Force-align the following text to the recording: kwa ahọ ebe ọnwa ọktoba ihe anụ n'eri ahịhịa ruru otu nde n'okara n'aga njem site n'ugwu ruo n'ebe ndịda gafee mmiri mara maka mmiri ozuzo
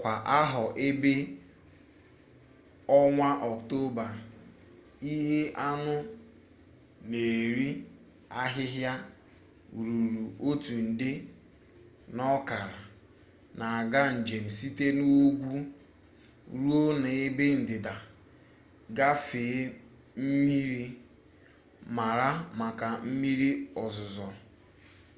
kwa 0.00 0.12
ahọ 0.38 0.64
ebe 0.86 1.12
ọnwa 2.98 3.28
ọktoba 3.50 4.06
ihe 5.12 5.40
anụ 5.68 5.96
n'eri 7.10 7.68
ahịhịa 8.42 8.92
ruru 9.76 10.22
otu 10.48 10.74
nde 10.88 11.10
n'okara 12.16 12.76
n'aga 13.58 14.00
njem 14.18 14.46
site 14.58 14.86
n'ugwu 14.98 15.52
ruo 16.60 16.82
n'ebe 17.02 17.44
ndịda 17.60 17.94
gafee 18.96 19.58
mmiri 20.22 20.82
mara 21.96 22.28
maka 22.60 22.88
mmiri 23.06 23.50
ozuzo 23.82 24.28